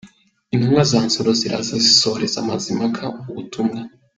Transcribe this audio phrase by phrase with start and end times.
[0.53, 3.79] Intumwa za Nsoro ziraza zisohoreza Mazimpaka ubutumwa.